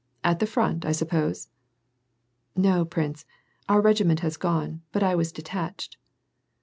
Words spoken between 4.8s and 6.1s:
but I was detached.